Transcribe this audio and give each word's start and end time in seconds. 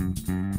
Mm-hmm. 0.00 0.49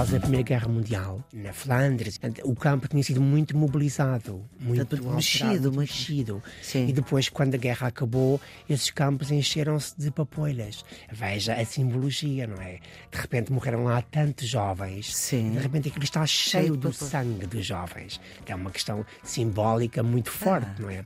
Após 0.00 0.14
a 0.14 0.20
Primeira 0.20 0.42
Guerra 0.42 0.66
Mundial, 0.68 1.22
na 1.30 1.52
Flandres, 1.52 2.18
o 2.44 2.54
campo 2.54 2.88
tinha 2.88 3.02
sido 3.02 3.20
muito 3.20 3.54
mobilizado, 3.54 4.42
muito 4.58 4.86
Portanto, 4.86 5.14
mexido, 5.14 5.70
muito 5.70 5.80
mexido. 5.80 6.42
Sim. 6.62 6.88
E 6.88 6.92
depois, 6.92 7.28
quando 7.28 7.54
a 7.54 7.58
guerra 7.58 7.88
acabou, 7.88 8.40
esses 8.66 8.90
campos 8.90 9.30
encheram-se 9.30 9.94
de 9.98 10.10
papoilas. 10.10 10.86
Veja 11.12 11.52
a 11.52 11.64
simbologia, 11.66 12.46
não 12.46 12.56
é? 12.62 12.78
De 13.12 13.18
repente 13.20 13.52
morreram 13.52 13.84
lá 13.84 14.00
tantos 14.00 14.48
jovens. 14.48 15.14
Sim. 15.14 15.50
De 15.50 15.58
repente 15.58 15.88
aquilo 15.88 16.04
está 16.04 16.24
cheio 16.26 16.64
Cheio 16.64 16.76
do 16.78 16.92
sangue 16.94 17.46
dos 17.46 17.66
jovens. 17.66 18.18
É 18.46 18.54
uma 18.54 18.70
questão 18.70 19.04
simbólica 19.22 20.02
muito 20.02 20.30
Ah. 20.30 20.44
forte, 20.44 20.80
não 20.80 20.88
é? 20.88 21.04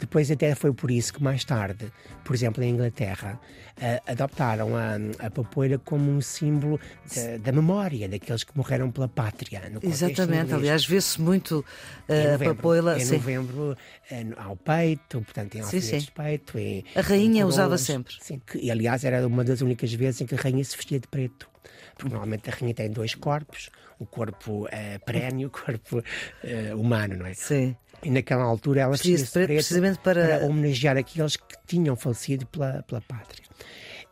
Depois 0.00 0.30
até 0.32 0.54
foi 0.56 0.72
por 0.72 0.90
isso 0.90 1.12
que 1.12 1.22
mais 1.22 1.44
tarde, 1.44 1.92
por 2.24 2.34
exemplo, 2.34 2.62
em 2.62 2.70
Inglaterra, 2.70 3.40
eh, 3.80 4.02
adoptaram 4.06 4.76
a, 4.76 4.94
a 5.24 5.78
como 5.84 6.10
um 6.10 6.20
símbolo 6.20 6.78
da, 7.14 7.36
da 7.38 7.52
memória 7.52 8.08
daqueles 8.32 8.44
que 8.44 8.56
morreram 8.56 8.90
pela 8.90 9.08
pátria. 9.08 9.62
Exatamente, 9.82 10.44
inglês. 10.44 10.52
aliás, 10.52 10.86
vê-se 10.86 11.20
muito 11.20 11.64
a 12.08 12.32
novembro. 12.32 12.54
papoila. 12.54 12.98
Em 13.00 13.04
novembro, 13.06 13.76
no- 14.24 14.40
ao 14.40 14.56
peito, 14.56 15.20
portanto, 15.22 15.54
em 15.56 15.60
alfinetes 15.60 16.04
de 16.04 16.12
peito. 16.12 16.58
em- 16.58 16.84
A 16.94 17.00
rainha 17.00 17.42
em 17.42 17.44
usava 17.44 17.64
coroas. 17.68 17.80
sempre. 17.82 18.14
Sim, 18.20 18.40
que, 18.46 18.58
e 18.58 18.70
aliás 18.70 19.04
era 19.04 19.26
uma 19.26 19.44
das 19.44 19.60
únicas 19.60 19.92
vezes 19.92 20.20
em 20.20 20.26
que 20.26 20.34
a 20.34 20.38
rainha 20.38 20.64
se 20.64 20.76
vestia 20.76 20.98
de 20.98 21.06
preto. 21.08 21.48
Porque 21.94 22.08
normalmente 22.08 22.48
a 22.50 22.52
rainha 22.54 22.74
tem 22.74 22.90
dois 22.90 23.14
corpos, 23.14 23.70
o 23.98 24.06
corpo 24.06 24.66
eh, 24.72 24.98
perene 24.98 25.42
e 25.42 25.46
o 25.46 25.50
corpo 25.50 26.02
eh, 26.42 26.74
humano, 26.74 27.16
não 27.18 27.26
é? 27.26 27.34
Sim. 27.34 27.76
E 28.02 28.10
naquela 28.10 28.42
altura 28.42 28.80
ela 28.80 28.92
vestia-se 28.92 29.24
de 29.26 29.30
preto 29.30 29.46
precisamente 29.48 29.98
para- 30.00 30.44
homenagear 30.44 30.96
aqueles 30.96 31.36
que 31.36 31.54
tinham 31.66 31.94
falecido 31.94 32.46
pela, 32.46 32.82
pela 32.82 33.00
pátria. 33.00 33.44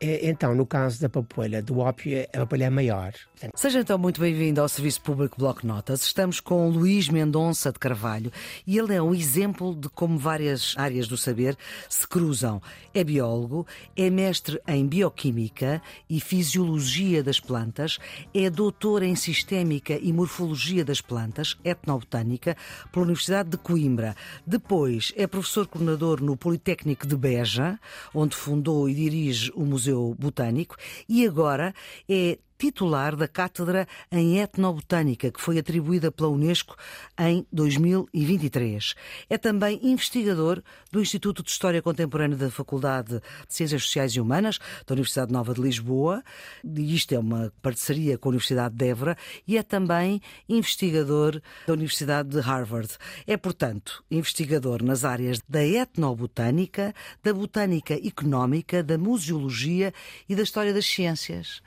Então, 0.00 0.54
no 0.54 0.64
caso 0.64 1.00
da 1.00 1.08
papoila 1.10 1.60
do 1.60 1.78
ópio, 1.80 2.26
a 2.32 2.38
papoila 2.38 2.64
é 2.66 2.70
maior. 2.70 3.12
Seja 3.54 3.80
então 3.80 3.96
muito 3.96 4.20
bem-vindo 4.20 4.60
ao 4.60 4.68
Serviço 4.68 5.00
Público 5.00 5.38
Bloco 5.38 5.66
Notas. 5.66 6.02
Estamos 6.02 6.40
com 6.40 6.68
Luís 6.68 7.08
Mendonça 7.08 7.72
de 7.72 7.78
Carvalho 7.78 8.30
e 8.66 8.76
ele 8.76 8.94
é 8.94 9.00
um 9.00 9.14
exemplo 9.14 9.74
de 9.74 9.88
como 9.88 10.18
várias 10.18 10.74
áreas 10.76 11.08
do 11.08 11.16
saber 11.16 11.56
se 11.88 12.06
cruzam. 12.06 12.60
É 12.92 13.02
biólogo, 13.02 13.66
é 13.96 14.10
mestre 14.10 14.60
em 14.68 14.86
bioquímica 14.86 15.80
e 16.08 16.20
fisiologia 16.20 17.22
das 17.22 17.40
plantas, 17.40 17.98
é 18.34 18.50
doutor 18.50 19.02
em 19.02 19.16
sistémica 19.16 19.98
e 19.98 20.12
morfologia 20.12 20.84
das 20.84 21.00
plantas, 21.00 21.56
etnobotânica, 21.64 22.54
pela 22.92 23.06
Universidade 23.06 23.48
de 23.48 23.56
Coimbra. 23.56 24.14
Depois 24.46 25.14
é 25.16 25.26
professor 25.26 25.66
coordenador 25.66 26.22
no 26.22 26.36
Politécnico 26.36 27.06
de 27.06 27.16
Beja, 27.16 27.80
onde 28.12 28.36
fundou 28.36 28.86
e 28.86 28.94
dirige 28.94 29.50
o 29.54 29.64
Museu 29.64 30.14
Botânico, 30.18 30.76
e 31.08 31.26
agora 31.26 31.74
é 32.06 32.38
titular 32.60 33.16
da 33.16 33.26
Cátedra 33.26 33.88
em 34.12 34.38
Etnobotânica, 34.38 35.32
que 35.32 35.40
foi 35.40 35.58
atribuída 35.58 36.12
pela 36.12 36.28
Unesco 36.28 36.76
em 37.18 37.46
2023. 37.50 38.94
É 39.30 39.38
também 39.38 39.80
investigador 39.82 40.62
do 40.92 41.00
Instituto 41.00 41.42
de 41.42 41.50
História 41.50 41.80
Contemporânea 41.80 42.36
da 42.36 42.50
Faculdade 42.50 43.14
de 43.14 43.22
Ciências 43.48 43.84
Sociais 43.84 44.12
e 44.12 44.20
Humanas 44.20 44.58
da 44.86 44.92
Universidade 44.92 45.32
Nova 45.32 45.54
de 45.54 45.62
Lisboa. 45.62 46.22
E 46.62 46.94
isto 46.94 47.14
é 47.14 47.18
uma 47.18 47.50
parceria 47.62 48.18
com 48.18 48.28
a 48.28 48.32
Universidade 48.32 48.74
de 48.74 48.86
Évora 48.86 49.16
e 49.48 49.56
é 49.56 49.62
também 49.62 50.20
investigador 50.46 51.40
da 51.66 51.72
Universidade 51.72 52.28
de 52.28 52.40
Harvard. 52.40 52.90
É, 53.26 53.38
portanto, 53.38 54.04
investigador 54.10 54.82
nas 54.82 55.02
áreas 55.02 55.40
da 55.48 55.64
etnobotânica, 55.64 56.94
da 57.22 57.32
botânica 57.32 57.94
económica, 57.94 58.82
da 58.82 58.98
museologia 58.98 59.94
e 60.28 60.36
da 60.36 60.42
história 60.42 60.74
das 60.74 60.84
ciências. 60.84 61.62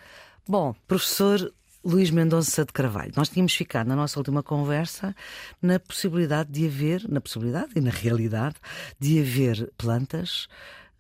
Bom, 0.46 0.76
professor 0.90 1.54
Luís 1.86 2.12
Mendonça 2.12 2.66
de 2.66 2.74
Carvalho, 2.74 3.14
nós 3.16 3.30
tínhamos 3.30 3.56
ficado 3.56 3.88
na 3.88 3.96
nossa 3.96 4.20
última 4.20 4.44
conversa 4.44 5.16
na 5.62 5.80
possibilidade 5.80 6.52
de 6.52 6.66
haver, 6.66 7.08
na 7.08 7.22
possibilidade 7.22 7.72
e 7.78 7.80
na 7.80 7.90
realidade, 7.90 8.56
de 9.00 9.22
haver 9.22 9.72
plantas 9.78 10.50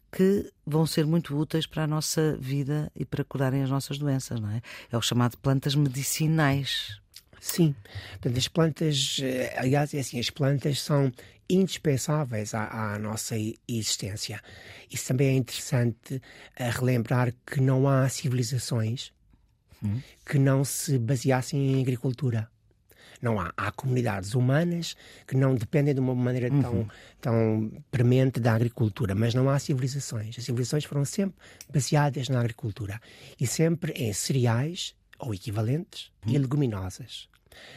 que 0.09 0.49
vão 0.65 0.85
ser 0.85 1.05
muito 1.05 1.37
úteis 1.37 1.65
para 1.67 1.83
a 1.83 1.87
nossa 1.87 2.37
vida 2.39 2.89
e 2.95 3.03
para 3.03 3.25
curarem 3.25 3.63
as 3.63 3.69
nossas 3.69 3.97
doenças, 3.97 4.39
não 4.39 4.49
é? 4.49 4.61
É 4.89 4.97
o 4.97 5.01
chamado 5.01 5.37
plantas 5.37 5.75
medicinais. 5.75 7.01
Sim. 7.41 7.75
Portanto, 8.11 8.37
as 8.37 8.47
plantas, 8.47 9.19
eh, 9.21 9.53
aliás, 9.57 9.93
é 9.93 9.99
assim, 9.99 10.21
as 10.21 10.29
plantas 10.29 10.81
são 10.81 11.11
indispensáveis 11.49 12.53
à, 12.53 12.93
à 12.93 12.97
nossa 12.97 13.35
existência. 13.67 14.41
Isso 14.89 15.07
também 15.07 15.27
é 15.27 15.33
interessante 15.33 16.21
a 16.57 16.69
relembrar 16.69 17.33
que 17.45 17.59
não 17.59 17.89
há 17.89 18.07
civilizações 18.07 19.11
que 20.25 20.38
não 20.38 20.63
se 20.63 20.97
baseassem 20.97 21.73
em 21.73 21.81
agricultura. 21.81 22.49
Não 23.21 23.39
há. 23.39 23.53
Há 23.55 23.71
comunidades 23.71 24.35
humanas 24.35 24.95
que 25.25 25.38
não 25.38 25.55
dependem 25.55 25.94
de 25.94 25.99
uma 26.01 26.13
maneira 26.13 26.49
tão, 26.49 26.88
tão 27.21 27.71
premente 27.89 28.39
da 28.39 28.53
agricultura, 28.53 29.16
mas 29.16 29.33
não 29.33 29.49
há 29.49 29.57
civilizações. 29.59 30.38
As 30.38 30.44
civilizações 30.44 30.83
foram 30.83 31.05
sempre 31.05 31.38
baseadas 31.71 32.27
na 32.27 32.39
agricultura 32.39 32.99
e 33.39 33.47
sempre 33.47 33.94
em 33.94 34.11
cereais 34.11 34.94
ou 35.17 35.33
equivalentes 35.33 36.11
e 36.27 36.38
leguminosas. 36.38 37.29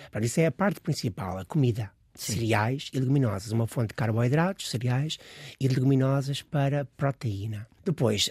Portanto, 0.02 0.24
isso 0.24 0.40
é 0.40 0.46
a 0.46 0.52
parte 0.52 0.80
principal, 0.80 1.38
a 1.38 1.44
comida. 1.44 1.90
Cereais 2.14 2.90
e 2.94 2.98
leguminosas, 2.98 3.52
uma 3.52 3.66
fonte 3.66 3.88
de 3.88 3.94
carboidratos, 3.94 4.70
cereais 4.70 5.18
e 5.60 5.68
leguminosas 5.68 6.40
para 6.40 6.86
proteína. 6.96 7.68
Depois, 7.84 8.30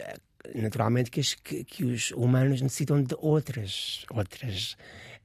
naturalmente 0.54 1.10
que, 1.10 1.20
as- 1.20 1.34
que- 1.36 1.64
que 1.64 1.84
os 1.86 2.12
humanos 2.12 2.62
necessitam 2.62 3.02
de 3.02 3.16
outras 3.20 4.06
outras 4.12 4.78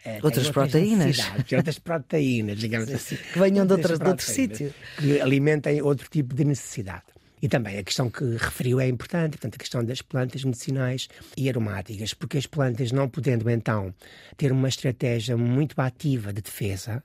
eh, 0.05 0.15
têm 0.15 0.21
Outras 0.25 0.51
proteínas. 0.51 1.19
outras 1.57 1.79
proteínas, 1.79 2.59
digamos 2.59 2.91
assim. 2.91 3.17
Que 3.17 3.39
venham 3.39 3.67
de 3.67 3.73
Outras 3.75 3.93
outra- 3.93 4.05
de 4.05 4.11
outro 4.11 4.27
sítio. 4.27 4.75
Que 4.99 5.21
alimentem 5.21 5.83
outro 5.83 6.09
tipo 6.09 6.35
de 6.35 6.45
necessidade. 6.45 7.03
E 7.43 7.49
também 7.49 7.79
a 7.79 7.83
questão 7.83 8.11
que 8.11 8.23
referiu 8.37 8.79
é 8.81 8.87
importante, 8.89 9.33
portanto, 9.39 9.55
a 9.55 9.59
questão 9.59 9.85
das 9.85 10.03
plantas 10.03 10.45
medicinais 10.45 11.09
e 11.37 11.49
aromáticas, 11.49 12.13
porque 12.13 12.37
as 12.39 12.47
plantas, 12.47 12.93
não 12.93 13.09
podendo 13.09 13.49
então 13.49 13.95
ter 14.37 14.53
uma 14.53 14.69
estratégia 14.69 15.37
muito 15.37 15.79
ativa 15.81 16.33
de 16.33 16.43
defesa, 16.43 17.03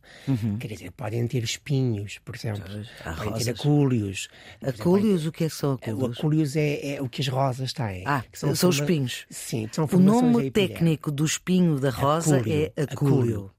quer 0.59 0.67
dizer, 0.67 0.91
podem 0.91 1.25
ter 1.27 1.43
espinhos, 1.43 2.19
por 2.25 2.35
exemplo, 2.35 2.63
Há 3.05 3.13
podem 3.13 3.23
ter 3.23 3.29
rosas. 3.29 3.47
acúlios. 3.47 4.27
por 4.59 4.67
exemplo, 4.67 4.81
Acúlios, 4.81 5.25
o 5.25 5.31
que 5.31 5.43
é 5.45 5.49
que 5.49 5.55
são 5.55 5.71
o 5.71 5.73
acúlios? 5.75 6.17
acúlios 6.17 6.55
é, 6.55 6.95
é 6.95 7.01
o 7.01 7.07
que 7.07 7.21
as 7.21 7.27
rosas 7.27 7.71
têm. 7.73 8.03
Ah, 8.05 8.23
que 8.31 8.37
são 8.37 8.51
os 8.51 8.59
forma- 8.59 8.75
espinhos. 8.79 9.25
Sim, 9.29 9.69
são 9.71 9.87
O 9.91 9.99
nome 9.99 10.51
técnico 10.51 11.11
do 11.11 11.23
espinho 11.25 11.79
da 11.79 11.89
rosa 11.89 12.37
Acúlio, 12.37 12.71
é 12.75 12.81
acúlio. 12.83 13.51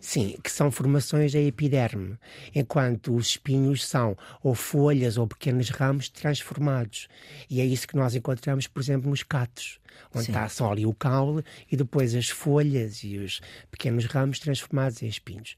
Sim, 0.00 0.36
que 0.42 0.50
são 0.50 0.70
formações 0.70 1.32
da 1.32 1.40
epiderme, 1.40 2.16
enquanto 2.54 3.14
os 3.14 3.28
espinhos 3.28 3.86
são 3.86 4.16
ou 4.42 4.54
folhas 4.54 5.16
ou 5.16 5.26
pequenos 5.26 5.70
ramos 5.70 6.08
transformados. 6.08 7.08
E 7.48 7.60
é 7.60 7.64
isso 7.64 7.86
que 7.88 7.96
nós 7.96 8.14
encontramos, 8.14 8.66
por 8.66 8.80
exemplo, 8.82 9.08
nos 9.10 9.22
catos, 9.22 9.78
onde 10.14 10.26
está 10.28 10.48
só 10.48 10.72
ali 10.72 10.84
o 10.86 10.92
caule 10.94 11.42
e 11.70 11.76
depois 11.76 12.14
as 12.14 12.28
folhas 12.28 13.02
e 13.04 13.18
os 13.18 13.40
pequenos 13.70 14.04
ramos 14.06 14.38
transformados 14.38 15.02
em 15.02 15.06
espinhos. 15.06 15.56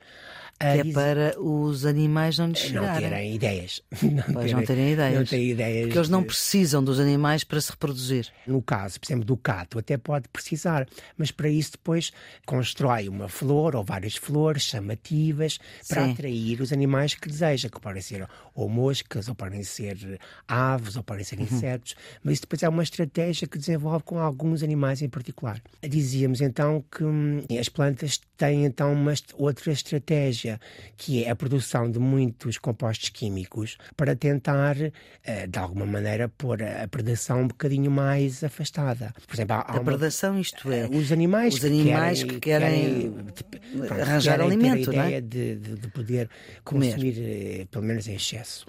Ah, 0.59 0.73
Que 0.78 0.88
é 0.88 0.93
para 0.93 1.38
os 1.38 1.84
animais 1.84 2.38
não 2.38 2.49
lhes 2.49 2.71
não 2.73 2.81
chegarem. 2.83 3.11
terem 3.11 3.34
ideias. 3.34 3.83
Pois 4.33 4.53
não 4.53 4.65
terem 4.65 4.93
ideias. 4.93 5.19
Não 5.19 5.25
têm 5.27 5.50
ideias. 5.50 5.84
Porque 5.87 5.99
eles 5.99 6.09
não 6.09 6.23
precisam 6.25 6.83
dos 6.83 6.99
animais 6.99 7.44
para 7.44 7.61
se 7.61 7.71
reproduzir. 7.71 8.28
No 8.47 8.62
caso, 8.62 8.99
por 8.99 9.06
exemplo, 9.06 9.25
do 9.27 9.37
cato, 9.37 9.78
até 9.78 9.99
pode 9.99 10.28
precisar, 10.28 10.87
mas 11.17 11.31
para 11.31 11.50
isso 11.50 11.73
depois 11.73 12.11
constrói 12.47 13.06
uma 13.09 13.28
flor 13.28 13.77
ou 13.77 13.84
várias 13.96 14.16
flores 14.16 14.62
chamativas 14.62 15.58
para 15.88 16.04
Sim. 16.04 16.12
atrair 16.12 16.60
os 16.60 16.70
animais 16.72 17.14
que 17.14 17.28
deseja, 17.28 17.68
que 17.70 17.80
podem 17.80 18.02
ser 18.02 18.26
ou 18.54 18.68
moscas, 18.68 19.26
ou 19.28 19.34
podem 19.34 19.62
ser 19.62 20.19
aves, 20.46 20.96
ou 20.96 21.02
podem 21.02 21.25
ser 21.25 21.40
insetos, 21.40 21.94
mas 22.22 22.34
isso 22.34 22.43
depois 22.43 22.62
é 22.62 22.69
uma 22.69 22.82
estratégia 22.82 23.46
que 23.48 23.58
desenvolve 23.58 24.04
com 24.04 24.19
alguns 24.19 24.62
animais 24.62 25.00
em 25.02 25.08
particular. 25.08 25.60
Dizíamos 25.82 26.40
então 26.43 26.84
que 26.90 27.02
hum, 27.04 27.43
as 27.58 27.69
plantas 27.70 28.20
têm 28.37 28.64
então 28.66 28.93
uma 28.93 29.14
outra 29.34 29.72
estratégia, 29.72 30.60
que 30.96 31.25
é 31.25 31.31
a 31.31 31.37
produção 31.37 31.90
de 31.90 31.99
muitos 31.99 32.58
compostos 32.58 33.08
químicos 33.08 33.78
para 33.96 34.14
tentar, 34.14 34.76
eh, 35.25 35.46
de 35.46 35.58
alguma 35.58 35.87
maneira, 35.87 36.28
pôr 36.28 36.62
a 36.62 36.76
a 36.76 36.88
predação 36.88 37.42
um 37.42 37.49
bocadinho 37.49 37.90
mais 37.90 38.44
afastada. 38.44 39.12
Por 39.26 39.34
exemplo, 39.34 39.56
há, 39.56 39.60
há 39.60 39.70
A 39.76 39.81
uma- 39.81 39.84
predação, 39.84 40.38
isto 40.38 40.70
é, 40.70 40.87
os 40.87 41.10
animais, 41.10 41.54
os 41.54 41.64
animais 41.64 42.22
que 42.22 42.38
querem 42.38 43.10
pronto, 43.10 43.44
arranjar 43.84 44.40
alimento, 44.40 44.90
ter 44.90 44.96
não 44.96 45.02
a 45.02 45.05
é? 45.05 45.08
ideia 45.08 45.23
de, 45.23 45.56
de- 45.56 45.75
de 45.81 45.88
poder 45.88 46.28
Comer. 46.64 46.93
consumir, 46.94 47.14
eh, 47.19 47.67
pelo 47.70 47.84
menos 47.84 48.06
em 48.08 48.14
excesso. 48.14 48.67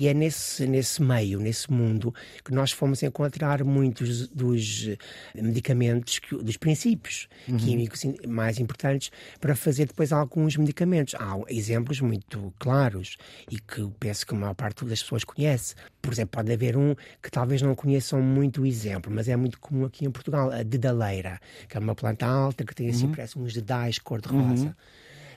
E 0.00 0.08
é 0.08 0.14
nesse, 0.14 0.66
nesse 0.66 1.02
meio, 1.02 1.38
nesse 1.38 1.70
mundo, 1.70 2.14
que 2.42 2.54
nós 2.54 2.72
fomos 2.72 3.02
encontrar 3.02 3.62
muitos 3.62 4.28
dos 4.28 4.88
medicamentos, 5.34 6.18
dos 6.42 6.56
princípios 6.56 7.28
uhum. 7.46 7.58
químicos 7.58 8.02
mais 8.26 8.58
importantes 8.58 9.12
para 9.38 9.54
fazer 9.54 9.84
depois 9.84 10.10
alguns 10.10 10.56
medicamentos. 10.56 11.14
Há 11.16 11.38
exemplos 11.48 12.00
muito 12.00 12.50
claros 12.58 13.18
e 13.50 13.60
que 13.60 13.86
penso 14.00 14.26
que 14.26 14.34
a 14.34 14.38
maior 14.38 14.54
parte 14.54 14.86
das 14.86 15.02
pessoas 15.02 15.22
conhece. 15.22 15.74
Por 16.00 16.14
exemplo, 16.14 16.30
pode 16.32 16.50
haver 16.50 16.78
um 16.78 16.94
que 17.22 17.30
talvez 17.30 17.60
não 17.60 17.74
conheçam 17.74 18.22
muito 18.22 18.62
o 18.62 18.66
exemplo, 18.66 19.12
mas 19.14 19.28
é 19.28 19.36
muito 19.36 19.60
comum 19.60 19.84
aqui 19.84 20.06
em 20.06 20.10
Portugal, 20.10 20.50
a 20.50 20.62
dedaleira, 20.62 21.38
que 21.68 21.76
é 21.76 21.80
uma 21.80 21.94
planta 21.94 22.24
alta 22.24 22.64
que 22.64 22.74
tem 22.74 22.88
assim, 22.88 23.04
uhum. 23.04 23.12
parece 23.12 23.38
uns 23.38 23.52
dedais 23.52 23.98
cor-de-rosa. 23.98 24.64
Uhum. 24.64 24.74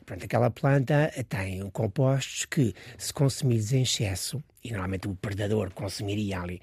Pronto, 0.05 0.25
aquela 0.25 0.49
planta 0.49 1.11
tem 1.29 1.69
compostos 1.69 2.45
que, 2.45 2.73
se 2.97 3.13
consumidos 3.13 3.71
em 3.71 3.83
excesso, 3.83 4.43
e 4.63 4.71
normalmente 4.71 5.07
o 5.07 5.15
predador 5.15 5.71
consumiria 5.71 6.41
ali, 6.41 6.61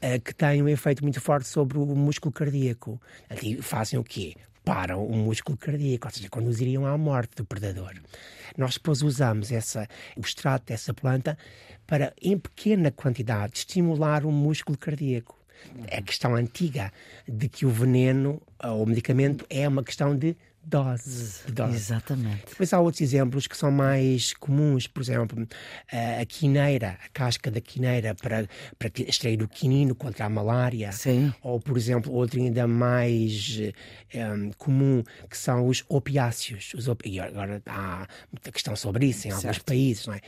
eh, 0.00 0.18
que 0.18 0.34
têm 0.34 0.62
um 0.62 0.68
efeito 0.68 1.02
muito 1.02 1.20
forte 1.20 1.48
sobre 1.48 1.78
o 1.78 1.86
músculo 1.86 2.32
cardíaco. 2.32 3.00
E 3.42 3.62
fazem 3.62 3.98
o 3.98 4.04
quê? 4.04 4.34
Param 4.64 5.06
o 5.06 5.16
músculo 5.16 5.56
cardíaco, 5.56 6.06
ou 6.06 6.12
seja, 6.12 6.28
conduziriam 6.28 6.84
à 6.84 6.98
morte 6.98 7.36
do 7.36 7.44
predador. 7.44 7.94
Nós 8.56 8.74
depois 8.74 9.02
usamos 9.02 9.52
essa, 9.52 9.88
o 10.16 10.20
extrato 10.20 10.66
dessa 10.66 10.92
planta 10.92 11.38
para, 11.86 12.12
em 12.20 12.38
pequena 12.38 12.90
quantidade, 12.90 13.58
estimular 13.58 14.24
o 14.24 14.32
músculo 14.32 14.76
cardíaco. 14.76 15.38
É 15.88 15.98
a 15.98 16.02
questão 16.02 16.34
antiga 16.34 16.92
de 17.28 17.48
que 17.48 17.66
o 17.66 17.70
veneno 17.70 18.40
ou 18.62 18.82
o 18.82 18.86
medicamento 18.86 19.44
é 19.50 19.68
uma 19.68 19.84
questão 19.84 20.16
de 20.16 20.36
dose, 20.62 21.42
dose. 21.52 21.74
Exatamente. 21.74 22.44
Depois 22.48 22.72
há 22.72 22.80
outros 22.80 23.00
exemplos 23.00 23.46
que 23.46 23.56
são 23.56 23.70
mais 23.70 24.32
comuns, 24.34 24.86
por 24.86 25.02
exemplo, 25.02 25.46
a 26.20 26.24
quineira, 26.26 26.98
a 27.04 27.08
casca 27.08 27.50
da 27.50 27.60
quineira 27.60 28.14
para, 28.14 28.48
para 28.78 28.90
extrair 29.06 29.42
o 29.42 29.48
quinino 29.48 29.94
contra 29.94 30.26
a 30.26 30.28
malária. 30.28 30.92
Sim. 30.92 31.32
Ou, 31.42 31.60
por 31.60 31.76
exemplo, 31.76 32.12
outro 32.12 32.40
ainda 32.40 32.66
mais 32.66 33.58
um, 34.14 34.50
comum, 34.52 35.02
que 35.28 35.36
são 35.36 35.66
os 35.66 35.84
opiáceos. 35.88 36.72
Os 36.74 36.88
op... 36.88 37.08
E 37.08 37.18
agora 37.18 37.62
há 37.66 38.06
muita 38.32 38.52
questão 38.52 38.76
sobre 38.76 39.06
isso 39.06 39.26
em 39.26 39.30
certo. 39.30 39.46
alguns 39.46 39.58
países, 39.58 40.06
não 40.06 40.14
é? 40.14 40.20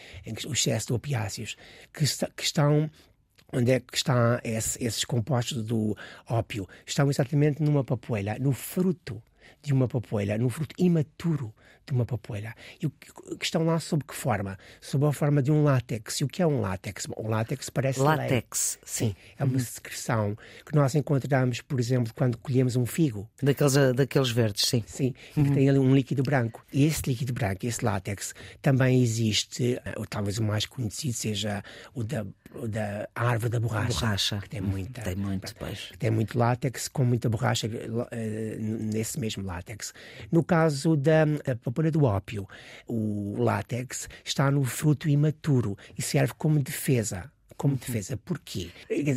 o 0.46 0.52
excesso 0.52 0.88
de 0.88 0.92
opiáceos, 0.94 1.56
que, 1.92 2.04
que 2.36 2.42
estão 2.42 2.90
onde 3.52 3.70
é 3.70 3.80
que 3.80 3.96
estão 3.96 4.40
esse, 4.42 4.82
esses 4.82 5.04
compostos 5.04 5.62
do 5.62 5.94
ópio? 6.26 6.66
Estão 6.86 7.10
exatamente 7.10 7.62
numa 7.62 7.84
papoeira, 7.84 8.38
no 8.38 8.52
fruto 8.52 9.22
de 9.60 9.72
uma 9.72 9.88
papoeira, 9.88 10.38
no 10.38 10.48
fruto 10.48 10.74
imaturo 10.78 11.54
de 11.86 11.92
uma 11.92 12.04
papoeira. 12.04 12.54
E 12.80 12.86
o 12.86 12.90
que 12.90 13.44
estão 13.44 13.64
lá 13.64 13.78
sob 13.80 14.04
que 14.04 14.14
forma? 14.14 14.58
Sob 14.80 15.06
a 15.06 15.12
forma 15.12 15.42
de 15.42 15.50
um 15.50 15.64
látex. 15.64 16.20
E 16.20 16.24
o 16.24 16.28
que 16.28 16.42
é 16.42 16.46
um 16.46 16.60
látex? 16.60 17.06
Bom, 17.06 17.14
um 17.18 17.28
látex 17.28 17.68
parece 17.70 18.00
Látex. 18.00 18.78
Sim, 18.84 19.14
é 19.38 19.44
uma 19.44 19.54
uhum. 19.54 19.58
secreção 19.58 20.36
que 20.64 20.74
nós 20.74 20.94
encontramos, 20.94 21.60
por 21.60 21.80
exemplo, 21.80 22.12
quando 22.14 22.38
colhemos 22.38 22.76
um 22.76 22.86
figo. 22.86 23.28
Daqueles, 23.42 23.76
ah, 23.76 23.92
daqueles 23.92 24.30
verdes, 24.30 24.64
sim. 24.68 24.84
Sim, 24.86 25.14
uhum. 25.36 25.44
que 25.44 25.50
tem 25.52 25.68
ali 25.68 25.78
um 25.78 25.94
líquido 25.94 26.22
branco. 26.22 26.64
E 26.72 26.84
esse 26.84 27.02
líquido 27.06 27.32
branco, 27.32 27.66
esse 27.66 27.84
látex, 27.84 28.34
também 28.60 29.02
existe, 29.02 29.80
ou 29.96 30.06
talvez 30.06 30.38
o 30.38 30.42
mais 30.42 30.66
conhecido 30.66 31.14
seja 31.14 31.62
o 31.94 32.04
da 32.04 32.24
da 32.68 33.08
árvore 33.14 33.50
da 33.50 33.60
borracha, 33.60 34.00
borracha. 34.00 34.38
que 34.38 34.48
tem 34.48 34.60
muita 34.60 35.02
tem 35.02 35.16
muito 35.16 35.54
pois. 35.56 35.92
tem 35.98 36.10
muito 36.10 36.38
látex 36.38 36.88
com 36.88 37.04
muita 37.04 37.28
borracha 37.28 37.66
uh, 37.66 38.12
nesse 38.60 39.18
mesmo 39.18 39.44
látex 39.44 39.92
no 40.30 40.44
caso 40.44 40.96
da 40.96 41.26
papoula 41.62 41.90
do 41.90 42.04
ópio 42.04 42.46
o 42.86 43.34
látex 43.38 44.08
está 44.24 44.50
no 44.50 44.64
fruto 44.64 45.08
imaturo 45.08 45.76
e 45.96 46.02
serve 46.02 46.32
como 46.36 46.62
defesa 46.62 47.30
como 47.62 47.76
defesa. 47.76 48.16
Porquê? 48.16 48.70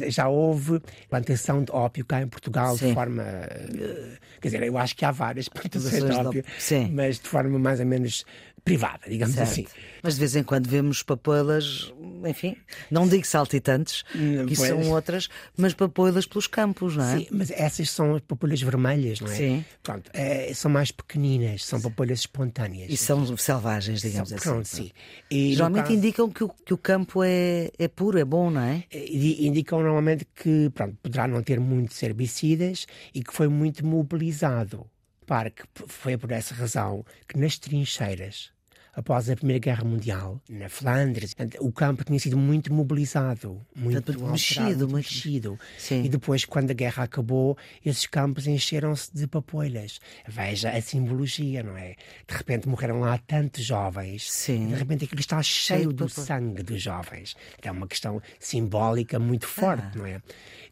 Já 0.10 0.28
houve 0.28 0.80
plantação 1.10 1.64
de 1.64 1.72
ópio 1.72 2.06
cá 2.06 2.22
em 2.22 2.28
Portugal 2.28 2.78
Sim. 2.78 2.90
de 2.90 2.94
forma. 2.94 3.24
Eh, 3.24 4.18
quer 4.40 4.50
dizer, 4.50 4.64
eu 4.64 4.78
acho 4.78 4.96
que 4.96 5.04
há 5.04 5.10
várias 5.10 5.50
plantações 5.50 6.04
de 6.04 6.12
ópio, 6.12 6.44
mas 6.92 7.20
de 7.20 7.28
forma 7.28 7.58
mais 7.58 7.80
ou 7.80 7.88
menos 7.88 8.24
privada, 8.66 9.08
digamos 9.08 9.36
certo. 9.36 9.52
assim. 9.52 9.66
Mas 10.02 10.16
de 10.16 10.20
vez 10.20 10.36
em 10.36 10.44
quando 10.44 10.68
vemos 10.68 11.04
papoilas, 11.04 11.94
enfim, 12.28 12.58
não 12.90 13.08
digo 13.08 13.26
saltitantes, 13.26 14.02
que 14.02 14.56
pois. 14.56 14.58
são 14.58 14.90
outras, 14.90 15.30
mas 15.56 15.76
papoilas 15.76 16.26
pelos 16.26 16.48
campos, 16.48 16.98
não 16.98 17.06
é? 17.06 17.20
Sim, 17.20 17.28
mas 17.30 17.52
essas 17.52 17.92
são 17.92 18.16
as 18.16 18.22
papoilas 18.22 18.60
vermelhas, 18.64 19.22
não 19.22 19.32
é? 19.32 19.36
Sim. 19.36 19.66
Pronto, 19.84 20.10
é, 20.14 20.52
são 20.56 20.72
mais 20.72 20.92
pequeninas, 20.92 21.64
são 21.64 21.80
papoilas 21.80 22.22
espontâneas. 22.22 22.92
E 22.92 22.98
são 22.98 23.38
selvagens, 23.38 24.02
digamos 24.02 24.30
são, 24.30 24.38
assim. 24.38 24.50
Pronto, 24.50 24.68
sim. 24.68 24.92
E 25.30 25.54
Geralmente 25.54 25.84
caso... 25.84 25.96
indicam 25.96 26.30
que 26.30 26.44
o, 26.44 26.50
que 26.50 26.74
o 26.74 26.78
campo 26.78 27.24
é, 27.24 27.70
é 27.78 27.88
puro, 27.88 28.18
é 28.18 28.26
bom, 28.26 28.50
não 28.50 28.62
é? 28.62 28.84
Indicam 28.92 29.80
normalmente 29.80 30.26
que 30.34 30.72
pronto, 30.72 30.98
poderá 31.04 31.28
não 31.28 31.44
ter 31.44 31.60
muitos 31.60 32.02
herbicidas 32.02 32.88
e 33.14 33.24
que 33.24 33.32
foi 33.32 33.48
muito 33.48 33.86
mobilizado. 33.86 34.88
Para 35.28 35.50
que 35.50 35.64
foi 35.88 36.16
por 36.18 36.32
essa 36.32 36.54
razão 36.54 37.04
que 37.28 37.40
nas 37.40 37.58
trincheiras 37.58 38.55
após 38.96 39.30
a 39.30 39.36
Primeira 39.36 39.60
Guerra 39.60 39.84
Mundial, 39.84 40.42
na 40.50 40.70
Flandres, 40.70 41.36
o 41.60 41.72
campo 41.72 42.04
tinha 42.04 42.18
sido 42.18 42.38
muito 42.38 42.74
mobilizado, 42.74 43.62
muito 43.76 43.98
alterado, 43.98 44.32
mexido, 44.32 44.88
muito 44.88 44.96
mexido. 44.96 45.60
E 45.92 46.08
depois, 46.08 46.46
quando 46.46 46.72
a 46.72 46.74
guerra 46.74 47.04
acabou, 47.04 47.58
esses 47.86 48.08
campos 48.08 48.48
encheram-se 48.48 49.14
de 49.14 49.28
papoilas. 49.28 50.00
Veja 50.28 50.70
a 50.70 50.82
simbologia, 50.82 51.62
não 51.62 51.78
é? 51.78 51.96
De 52.28 52.36
repente 52.36 52.70
morreram 52.70 53.02
lá 53.02 53.18
tantos 53.18 53.66
jovens, 53.66 54.32
Sim. 54.32 54.70
de 54.70 54.76
repente 54.76 55.06
aquilo 55.06 55.20
está 55.20 55.42
cheio 55.44 55.92
do 55.92 56.08
sangue 56.08 56.64
dos 56.64 56.82
jovens. 56.82 57.36
É 57.62 57.72
uma 57.72 57.88
questão 57.88 58.22
simbólica 58.40 59.20
muito 59.20 59.46
forte, 59.46 59.84
ah. 59.84 59.98
não 59.98 60.06
é? 60.06 60.22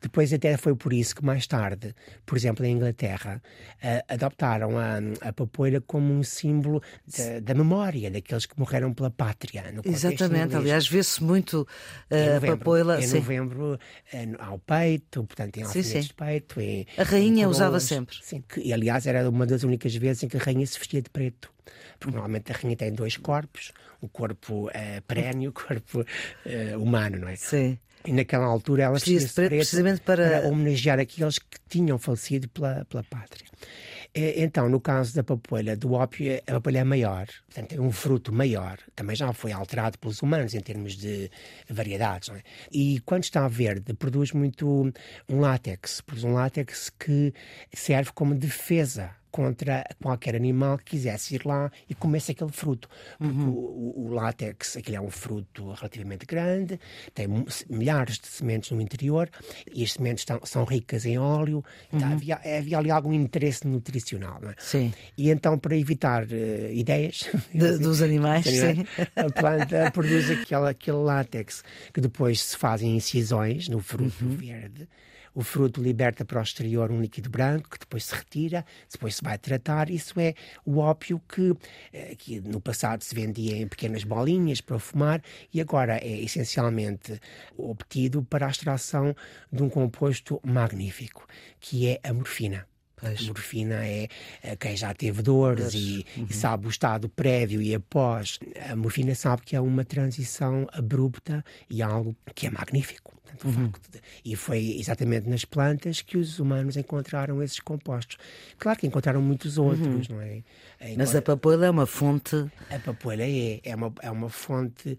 Depois, 0.02 0.34
até 0.34 0.56
foi 0.58 0.76
por 0.76 0.94
isso 0.94 1.16
que 1.16 1.24
mais 1.24 1.48
tarde, 1.48 1.94
por 2.26 2.38
exemplo, 2.38 2.66
em 2.66 2.74
Inglaterra, 2.74 3.42
uh, 3.76 4.14
adoptaram 4.14 4.78
a, 4.78 4.98
a 5.22 5.34
papoeira 5.34 5.82
como 5.82 6.14
um 6.14 6.24
símbolo 6.24 6.82
da 7.42 7.54
memória 7.54 8.13
daqueles 8.14 8.46
que 8.46 8.58
morreram 8.58 8.94
pela 8.94 9.12
pátria. 9.12 9.64
Exatamente, 9.84 10.56
aliás, 10.56 10.88
vê-se 10.88 11.22
muito 11.24 11.68
uh, 12.10 12.38
a 12.38 12.48
papoila. 12.56 13.04
Em 13.04 13.08
novembro, 13.08 13.74
uh, 13.74 13.78
ao 14.40 14.60
peito, 14.60 15.24
portanto, 15.24 15.58
em 15.58 15.64
alfinetes 15.64 16.06
de 16.06 16.14
peito. 16.14 16.62
Em, 16.62 16.88
a 16.98 17.04
rainha 17.04 17.50
usava 17.50 17.80
sempre. 17.80 18.16
Sim, 18.22 18.44
que, 18.48 18.62
e 18.62 18.72
aliás 18.72 19.06
era 19.06 19.30
uma 19.30 19.46
das 19.46 19.64
únicas 19.64 19.94
vezes 19.96 20.24
em 20.24 20.28
que 20.28 20.38
a 20.38 20.40
rainha 20.40 20.66
se 20.66 20.80
vestia 20.80 21.02
de 21.02 21.10
preto. 21.10 21.52
Porque 22.00 22.14
normalmente 22.14 22.52
a 22.52 22.56
rainha 22.56 22.76
tem 22.76 22.92
dois 22.92 23.18
corpos, 23.18 23.72
o 24.02 24.08
corpo 24.08 24.68
uh, 24.68 25.02
perene 25.08 25.46
e 25.46 25.48
o 25.48 25.52
corpo 25.52 26.02
uh, 26.02 26.82
humano, 26.82 27.20
não 27.20 27.28
é? 27.28 27.36
Sim. 27.36 27.78
E 28.06 28.12
naquela 28.12 28.46
altura 28.46 28.84
ela 28.84 29.00
se 29.00 29.18
preto, 29.34 29.50
precisamente 29.50 30.02
para... 30.02 30.42
para 30.42 30.48
homenagear 30.50 31.00
aqueles 31.00 31.40
que 31.40 31.58
tinham 31.70 31.98
falecido 31.98 32.50
pela, 32.50 32.86
pela 32.86 33.04
pátria. 33.04 33.48
Então, 34.16 34.70
no 34.70 34.80
caso 34.80 35.16
da 35.16 35.24
papoula 35.24 35.76
do 35.76 35.94
ópio, 35.94 36.40
a 36.46 36.52
papoula 36.54 36.78
é 36.78 36.84
maior, 36.84 37.28
portanto, 37.48 37.74
é 37.74 37.82
um 37.82 37.92
fruto 37.92 38.32
maior. 38.32 38.78
Também 38.96 39.16
já 39.16 39.34
foi 39.34 39.52
alterado 39.52 39.98
pelos 39.98 40.22
humanos 40.22 40.54
em 40.54 40.60
termos 40.60 40.96
de 40.96 41.32
variedades. 41.68 42.30
É? 42.30 42.44
E 42.72 43.00
quando 43.02 43.24
está 43.24 43.48
verde, 43.48 43.92
produz 43.96 44.32
muito 44.32 44.94
um 45.28 45.40
látex, 45.40 46.02
produz 46.02 46.24
um 46.24 46.34
látex 46.34 46.92
que 46.92 47.34
serve 47.74 48.12
como 48.14 48.36
defesa 48.36 49.16
contra 49.34 49.84
qualquer 50.00 50.36
animal 50.36 50.78
que 50.78 50.92
quisesse 50.92 51.34
ir 51.34 51.42
lá 51.44 51.72
e 51.90 51.96
comesse 51.96 52.32
aquele 52.32 52.52
fruto. 52.52 52.88
Uhum. 53.20 53.50
O, 53.50 54.06
o, 54.06 54.14
látex, 54.14 54.78
aquele 54.78 54.96
é 54.96 55.02
um 55.02 55.10
fruto 55.10 55.72
relativamente 55.72 56.24
grande, 56.24 56.80
tem 57.16 57.28
milhares 57.68 58.20
de 58.20 58.28
sementes 58.28 58.70
no 58.70 58.80
interior 58.80 59.28
e 59.74 59.84
as 59.84 59.94
sementes 59.94 60.24
são 60.44 60.64
ricas 60.64 61.04
em 61.08 61.18
óleo. 61.18 61.66
Então, 61.88 62.10
uhum. 62.10 62.16
Então, 62.16 62.38
havia, 62.38 62.58
havia, 62.60 62.78
ali 62.78 62.92
algum 62.92 63.12
interesse 63.12 63.66
nutricional. 63.66 64.40
Não 64.40 64.52
é? 64.52 64.56
Sim. 64.60 64.94
E 65.18 65.32
então, 65.32 65.58
para 65.58 65.76
evitar 65.76 66.26
uh, 66.26 66.72
ideias 66.72 67.28
de, 67.52 67.80
dos 67.80 68.04
animais, 68.04 68.46
sim. 68.46 68.86
a 69.16 69.32
planta 69.32 69.90
produz 69.90 70.30
aquele, 70.30 70.70
aquele 70.70 70.98
látex 70.98 71.64
que 71.92 72.00
depois 72.00 72.40
se 72.40 72.56
fazem 72.56 72.96
incisões 72.96 73.68
no 73.68 73.80
fruto 73.80 74.24
uhum. 74.24 74.36
verde 74.36 74.88
o 75.34 75.42
fruto 75.42 75.82
liberta 75.82 76.24
para 76.24 76.40
o 76.40 76.44
exterior 76.44 76.92
um 76.92 77.02
líquido 77.02 77.30
branco 77.30 77.70
que 77.70 77.80
depois 77.80 78.06
se 78.06 78.16
retira, 78.16 78.66
depois 78.92 79.16
se 79.16 79.24
vai 79.24 79.38
tratar. 79.38 79.90
Isso 79.90 80.20
é 80.20 80.34
o 80.66 80.78
ópio 80.78 81.22
que, 81.28 81.54
eh, 81.92 82.16
que 82.18 82.40
no 82.42 82.62
passado 82.62 83.04
se 83.04 83.14
vendia 83.16 83.58
em 83.58 83.68
pequenas 83.68 84.04
bolinhas 84.04 84.62
para 84.62 84.80
fumar 84.80 85.22
e 85.54 85.60
agora 85.60 85.98
é 85.98 86.22
essencialmente 86.22 87.20
obtido 87.58 88.24
para 88.24 88.48
a 88.48 88.50
extração 88.50 89.16
de 89.52 89.64
um 89.64 89.70
composto 89.70 90.40
magnífico, 90.44 91.28
que 91.60 91.88
é 91.88 92.00
a 92.04 92.14
morfina. 92.14 92.68
A 93.02 93.24
morfina 93.28 93.86
é 93.86 94.08
eh, 94.42 94.56
quem 94.56 94.78
já 94.78 94.94
teve 94.94 95.22
dores 95.22 95.74
e, 95.74 96.06
uhum. 96.16 96.28
e, 96.30 96.34
sabe 96.34 96.68
o 96.68 96.70
estado 96.70 97.10
prévio 97.10 97.62
e 97.62 97.76
após. 97.76 98.40
A 98.70 98.76
morfina 98.76 99.14
sabe 99.14 99.42
que 99.42 99.56
é 99.56 99.62
uma 99.62 99.84
transição 99.84 100.68
abrupta 100.72 101.44
e 101.70 101.82
algo 101.82 102.16
que 102.34 102.48
é 102.48 102.50
magnífico. 102.50 103.13
Uhum. 103.44 103.72
de, 103.92 104.02
e 104.24 104.36
foi 104.36 104.78
exatamente 104.80 105.30
nas 105.30 105.46
plantas 105.46 106.02
que 106.02 106.18
os 106.18 106.40
humanos 106.40 106.78
encontraram 106.78 107.42
esses 107.42 107.60
compostos. 107.60 108.18
Claro 108.58 108.80
que 108.80 108.88
encontraram 108.88 109.22
muitos 109.22 109.58
outros, 109.58 110.10
uhum. 110.10 110.16
não 110.16 110.22
é? 110.22 110.44
Mas 110.98 111.16
a 111.16 111.22
papoila 111.22 111.66
é 111.66 111.70
uma 111.70 111.86
fonte. 111.86 112.36
A 112.70 112.80
papoila 112.80 113.24
é, 113.24 113.60
é, 113.64 113.76
uma, 113.76 113.94
é 114.02 114.12
uma 114.12 114.30
fonte, 114.30 114.98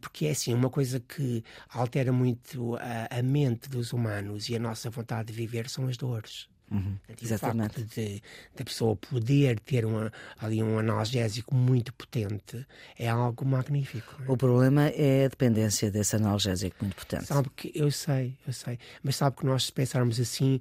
porque 0.00 0.26
é 0.26 0.30
assim, 0.30 0.54
uma 0.54 0.70
coisa 0.70 1.00
que 1.00 1.42
altera 1.68 2.12
muito 2.12 2.76
a, 2.76 3.18
a 3.18 3.22
mente 3.22 3.68
dos 3.68 3.92
humanos 3.92 4.48
e 4.48 4.56
a 4.56 4.58
nossa 4.58 4.90
vontade 4.90 5.32
de 5.32 5.32
viver 5.32 5.68
são 5.68 5.88
as 5.88 5.96
dores. 5.96 6.48
Uhum, 6.74 6.96
exatamente. 7.22 7.80
O 7.80 7.80
facto 7.80 7.94
de 7.94 8.64
pessoa 8.64 8.96
poder 8.96 9.60
ter 9.60 9.84
uma, 9.84 10.12
ali 10.38 10.62
um 10.62 10.78
analgésico 10.78 11.54
muito 11.54 11.92
potente 11.94 12.66
é 12.98 13.08
algo 13.08 13.44
magnífico. 13.46 14.22
É? 14.22 14.30
O 14.30 14.36
problema 14.36 14.88
é 14.88 15.26
a 15.26 15.28
dependência 15.28 15.90
desse 15.90 16.16
analgésico 16.16 16.76
muito 16.80 16.96
potente. 16.96 17.26
Sabe 17.26 17.48
que 17.54 17.70
eu 17.74 17.90
sei, 17.90 18.36
eu 18.46 18.52
sei, 18.52 18.78
mas 19.02 19.16
sabe 19.16 19.36
que 19.36 19.46
nós 19.46 19.66
se 19.66 19.72
pensarmos 19.72 20.18
assim, 20.18 20.60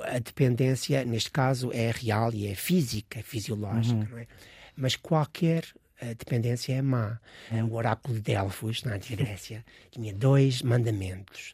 a 0.00 0.18
dependência 0.18 1.04
neste 1.04 1.30
caso 1.30 1.70
é 1.72 1.90
real 1.90 2.32
e 2.34 2.48
é 2.48 2.54
física, 2.54 3.20
é 3.20 3.22
fisiológica, 3.22 3.94
uhum. 3.94 4.08
não 4.10 4.18
é? 4.18 4.26
Mas 4.74 4.96
qualquer 4.96 5.64
a 6.00 6.06
dependência 6.06 6.72
é 6.72 6.82
má. 6.82 7.20
É. 7.50 7.62
O 7.62 7.74
oráculo 7.74 8.14
de 8.14 8.22
Delfos, 8.22 8.82
na 8.82 8.94
Antiga 8.94 9.22
Grécia, 9.22 9.64
tinha 9.92 10.12
dois 10.12 10.60
mandamentos 10.60 11.52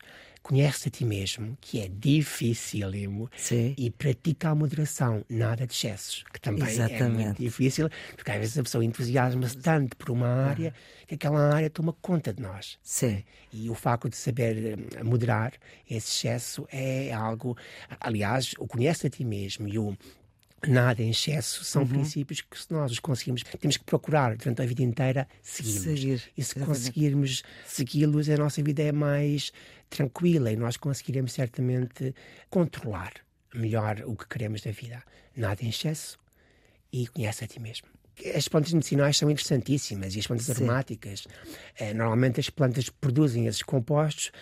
conhece 0.49 0.89
a 0.89 0.91
ti 0.91 1.05
mesmo, 1.05 1.59
que 1.61 1.79
é 1.79 1.89
dificílimo, 1.89 3.31
Sim. 3.37 3.75
e 3.77 3.91
pratica 3.91 4.49
a 4.49 4.55
moderação, 4.55 5.23
nada 5.29 5.67
de 5.67 5.75
excessos, 5.75 6.25
que 6.33 6.41
também 6.41 6.67
Exatamente. 6.67 7.03
é 7.03 7.09
muito 7.09 7.43
difícil, 7.43 7.91
porque 8.17 8.31
às 8.31 8.39
vezes 8.39 8.57
a 8.57 8.63
pessoa 8.63 8.83
entusiasma-se 8.83 9.59
tanto 9.59 9.95
por 9.99 10.09
uma 10.09 10.27
área 10.27 10.73
que 11.07 11.17
aquela 11.17 11.55
área 11.55 11.69
toma 11.69 11.93
conta 12.01 12.33
de 12.33 12.41
nós. 12.41 12.79
Sim. 12.83 13.23
E 13.53 13.69
o 13.69 13.75
facto 13.75 14.09
de 14.09 14.17
saber 14.17 14.79
eh, 14.97 15.03
moderar 15.03 15.53
esse 15.89 16.09
excesso 16.09 16.67
é 16.73 17.13
algo. 17.13 17.55
Aliás, 18.01 18.55
o 18.59 18.67
conhece 18.67 19.07
a 19.07 19.11
ti 19.11 19.25
mesmo 19.25 19.69
e 19.69 19.79
o 19.79 19.95
nada 20.67 21.03
em 21.03 21.11
excesso 21.11 21.65
são 21.65 21.83
uhum. 21.83 21.89
princípios 21.89 22.41
que 22.41 22.59
se 22.59 22.73
nós 22.73 22.91
os 22.91 22.99
conseguimos 22.99 23.43
temos 23.61 23.77
que 23.77 23.85
procurar 23.85 24.37
durante 24.37 24.63
a 24.63 24.67
vida 24.67 24.83
inteira 24.83 25.29
segui-los 25.43 25.83
Seguir. 25.83 26.23
e 26.37 26.43
se 26.43 26.59
conseguirmos 26.61 27.43
segui-los 27.67 28.29
a 28.29 28.37
nossa 28.37 28.63
vida 28.63 28.83
é 28.83 28.93
mais 28.93 29.53
tranquila 29.89 30.51
e 30.51 30.57
nós 30.57 30.77
conseguiremos 30.77 31.33
certamente 31.33 32.15
controlar 32.51 33.13
melhor 33.55 34.03
o 34.05 34.17
que 34.17 34.27
queremos 34.27 34.63
da 34.63 34.73
vida 34.73 35.03
nada 35.37 35.63
em 35.63 35.69
excesso 35.69 36.19
e 36.93 37.07
conhece 37.07 37.45
a 37.45 37.47
ti 37.47 37.61
mesmo 37.61 37.87
as 38.35 38.49
plantas 38.49 38.73
medicinais 38.73 39.17
são 39.17 39.31
interessantíssimas 39.31 40.17
e 40.17 40.19
as 40.19 40.27
plantas 40.27 40.47
Sim. 40.47 40.53
aromáticas 40.53 41.29
eh, 41.79 41.95
normalmente 41.95 42.41
as 42.41 42.51
plantas 42.51 42.91
produzem 42.91 43.47
esses 43.47 43.63
compostos 43.63 44.33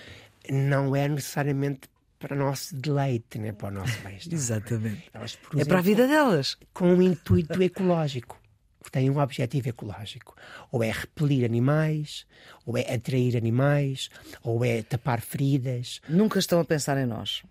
não 0.50 0.96
é 0.96 1.08
necessariamente 1.08 1.88
para 2.18 2.34
o 2.34 2.38
nosso 2.38 2.74
deleite, 2.74 3.38
né? 3.38 3.52
para 3.52 3.68
o 3.68 3.70
nosso 3.70 3.98
bem-estar. 4.00 4.32
Exatamente. 4.32 5.10
é 5.56 5.64
para 5.64 5.78
a 5.78 5.82
vida 5.82 6.06
delas. 6.06 6.56
Com 6.72 6.94
um 6.94 7.02
intuito 7.02 7.62
ecológico. 7.62 8.40
Tem 8.90 9.10
um 9.10 9.18
objetivo 9.18 9.68
ecológico. 9.68 10.34
Ou 10.70 10.82
é 10.82 10.90
repelir 10.90 11.44
animais, 11.44 12.24
ou 12.64 12.78
é 12.78 12.94
atrair 12.94 13.36
animais, 13.36 14.08
ou 14.42 14.64
é 14.64 14.82
tapar 14.82 15.20
feridas. 15.20 16.00
Nunca 16.08 16.38
estão 16.38 16.60
a 16.60 16.64
pensar 16.64 16.96
em 16.96 17.06
nós. 17.06 17.42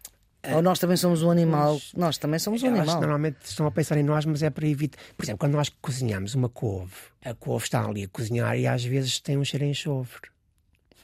Ou 0.54 0.62
nós 0.62 0.80
também 0.80 0.96
somos 0.96 1.24
um 1.24 1.32
animal. 1.32 1.74
Nós, 1.74 1.94
nós 1.96 2.18
também 2.18 2.40
somos 2.40 2.64
um 2.64 2.68
animal. 2.68 3.00
normalmente 3.00 3.38
estão 3.44 3.66
a 3.66 3.72
pensar 3.72 3.98
em 3.98 4.04
nós, 4.04 4.26
mas 4.26 4.44
é 4.44 4.50
para 4.50 4.68
evitar. 4.68 4.98
Por 5.18 5.26
exemplo, 5.26 5.40
quando 5.40 5.54
nós 5.54 5.70
cozinhamos 5.70 6.36
uma 6.36 6.50
couve, 6.50 6.94
a 7.24 7.34
couve 7.34 7.66
está 7.66 7.86
ali 7.86 8.04
a 8.04 8.08
cozinhar 8.08 8.58
e 8.58 8.68
às 8.68 8.86
vezes 8.86 9.20
tem 9.20 9.38
um 9.38 9.44
cheiro 9.44 9.66
em 9.66 9.72
enxofre 9.72 10.35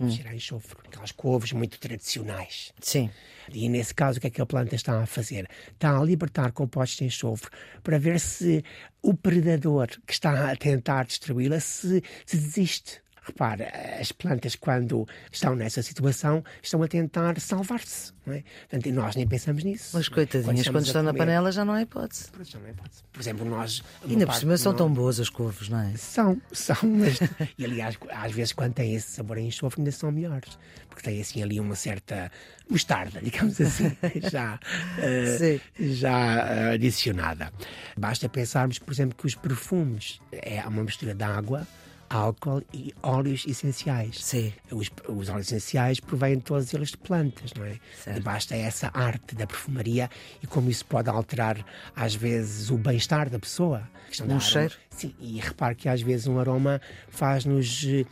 hum. 0.05 0.11
cheirar 0.11 0.33
enxofre, 0.35 0.77
aquelas 0.85 1.11
couves 1.11 1.51
muito 1.53 1.79
tradicionais. 1.79 2.73
Sim. 2.79 3.09
E 3.53 3.67
nesse 3.69 3.93
caso, 3.93 4.17
o 4.17 4.21
que 4.21 4.27
é 4.27 4.29
que 4.29 4.41
a 4.41 4.45
planta 4.45 4.75
está 4.75 5.01
a 5.01 5.05
fazer? 5.05 5.47
Está 5.73 5.97
a 5.97 6.03
libertar 6.03 6.51
compostos 6.51 6.97
de 6.97 7.05
enxofre 7.05 7.49
para 7.83 7.97
ver 7.97 8.19
se 8.19 8.63
o 9.01 9.13
predador 9.13 9.87
que 10.05 10.13
está 10.13 10.51
a 10.51 10.55
tentar 10.55 11.05
destruí-la 11.05 11.59
se, 11.59 12.03
se 12.25 12.37
desiste 12.37 13.01
Repara, 13.23 13.71
as 13.99 14.11
plantas, 14.11 14.55
quando 14.55 15.07
estão 15.31 15.55
nessa 15.55 15.83
situação, 15.83 16.43
estão 16.61 16.81
a 16.81 16.87
tentar 16.87 17.39
salvar-se. 17.39 18.11
Não 18.25 18.33
é? 18.33 18.43
Portanto, 18.67 18.91
nós 18.93 19.15
nem 19.15 19.27
pensamos 19.27 19.63
nisso. 19.63 19.91
Mas 19.93 20.09
coitadinhas, 20.09 20.63
quando, 20.63 20.73
quando 20.73 20.85
estão 20.87 21.03
na 21.03 21.13
panela 21.13 21.51
já 21.51 21.63
não 21.63 21.75
há 21.75 21.83
hipótese. 21.83 22.31
Já 22.43 22.57
não 22.57 22.65
há 22.65 22.71
hipótese. 22.71 23.03
Por 23.13 23.21
exemplo, 23.21 23.45
nós. 23.45 23.83
Ainda 24.07 24.25
por 24.25 24.35
cima 24.35 24.57
são 24.57 24.73
tão 24.73 24.91
boas 24.91 25.19
as 25.19 25.29
couves, 25.29 25.69
não 25.69 25.79
é? 25.79 25.95
São, 25.97 26.41
são. 26.51 26.77
Mas, 26.83 27.19
e 27.59 27.65
aliás, 27.65 27.95
às 28.09 28.31
vezes, 28.31 28.53
quando 28.53 28.73
têm 28.73 28.95
esse 28.95 29.11
sabor 29.11 29.37
em 29.37 29.47
enxofre, 29.47 29.81
ainda 29.81 29.91
são 29.91 30.11
melhores. 30.11 30.57
Porque 30.89 31.03
tem 31.03 31.21
assim 31.21 31.43
ali 31.43 31.59
uma 31.59 31.75
certa 31.75 32.31
mostarda, 32.67 33.19
digamos 33.23 33.61
assim, 33.61 33.95
já, 34.31 34.55
uh, 34.97 35.61
já 35.79 36.69
uh, 36.69 36.73
adicionada. 36.73 37.53
Basta 37.95 38.27
pensarmos, 38.27 38.79
por 38.79 38.91
exemplo, 38.91 39.15
que 39.15 39.27
os 39.27 39.35
perfumes 39.35 40.19
é 40.31 40.67
uma 40.67 40.83
mistura 40.83 41.13
de 41.13 41.23
água 41.23 41.67
álcool 42.11 42.61
e 42.73 42.93
óleos 43.01 43.45
essenciais. 43.47 44.23
Sim. 44.23 44.53
Os, 44.69 44.91
os 45.07 45.29
óleos 45.29 45.47
essenciais 45.47 45.99
provêm 45.99 46.39
todos 46.39 46.73
eles 46.73 46.89
de 46.89 46.97
plantas, 46.97 47.53
não 47.53 47.65
é? 47.65 47.79
Certo. 47.95 48.17
E 48.17 48.21
basta 48.21 48.55
essa 48.55 48.91
arte 48.93 49.33
da 49.33 49.47
perfumaria 49.47 50.09
e 50.43 50.47
como 50.47 50.69
isso 50.69 50.85
pode 50.85 51.09
alterar, 51.09 51.65
às 51.95 52.13
vezes, 52.13 52.69
o 52.69 52.77
bem-estar 52.77 53.29
da 53.29 53.39
pessoa. 53.39 53.89
Um 54.27 54.39
cheiro? 54.39 54.73
Sim, 54.89 55.15
e 55.19 55.39
repare 55.39 55.73
que 55.73 55.87
às 55.87 56.01
vezes 56.01 56.27
um 56.27 56.37
aroma 56.37 56.81
faz-nos 57.09 57.85
eh, 57.87 58.05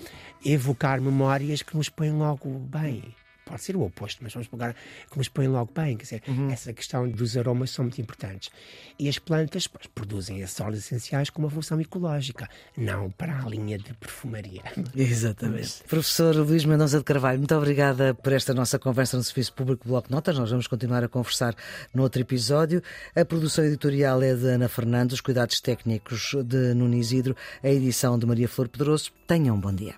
evocar 0.46 1.02
memórias 1.02 1.62
que 1.62 1.76
nos 1.76 1.90
põem 1.90 2.12
logo 2.12 2.48
bem 2.60 3.14
pode 3.50 3.64
ser 3.64 3.76
o 3.76 3.82
oposto, 3.82 4.20
mas 4.22 4.32
vamos 4.32 4.48
pegar 4.48 4.76
que 5.10 5.18
nos 5.18 5.28
põe 5.28 5.48
logo 5.48 5.72
bem. 5.76 5.98
Quer 5.98 6.04
dizer, 6.04 6.24
uhum. 6.28 6.52
essa 6.52 6.72
questão 6.72 7.10
dos 7.10 7.36
aromas 7.36 7.72
são 7.72 7.84
muito 7.84 8.00
importantes. 8.00 8.52
E 8.98 9.10
as 9.10 9.18
plantas 9.18 9.68
pois, 9.68 9.88
produzem 9.88 10.42
esses 10.42 10.60
óleos 10.60 10.80
essenciais 10.80 11.30
com 11.30 11.42
uma 11.42 11.50
função 11.50 11.82
ecológica, 11.82 12.48
não 12.78 13.10
para 13.10 13.44
a 13.44 13.50
linha 13.50 13.78
de 13.78 13.94
perfumaria. 13.96 14.62
Exatamente. 14.96 15.84
Professor 15.88 16.36
Luís 16.36 16.64
Mendonça 16.64 17.00
de 17.00 17.04
Carvalho, 17.04 17.40
muito 17.40 17.56
obrigada 17.56 18.14
por 18.14 18.32
esta 18.32 18.54
nossa 18.54 18.78
conversa 18.78 19.18
no 19.18 19.24
Serviço 19.24 19.54
Público 19.54 19.88
Bloco 19.88 20.12
Notas. 20.12 20.38
Nós 20.38 20.52
vamos 20.52 20.68
continuar 20.68 21.04
a 21.04 21.08
conversar 21.08 21.56
no 21.94 22.04
outro 22.04 22.22
episódio. 22.22 22.84
A 23.16 23.26
produção 23.26 23.66
editorial 23.66 24.22
é 24.22 24.36
de 24.36 24.46
Ana 24.46 24.70
Fernandes, 24.70 25.16
os 25.16 25.22
cuidados 25.22 25.60
técnicos 25.60 26.36
de 26.46 26.74
Nuno 26.76 26.96
Isidro, 26.96 27.36
a 27.64 27.70
edição 27.70 28.20
de 28.20 28.26
Maria 28.26 28.48
Flor 28.48 28.68
Pedroso. 28.68 29.12
Tenham 29.26 29.56
um 29.56 29.60
bom 29.60 29.74
dia. 29.74 29.96